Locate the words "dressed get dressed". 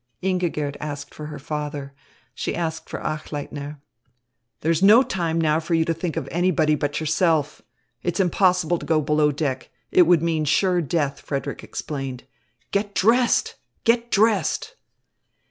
12.95-14.75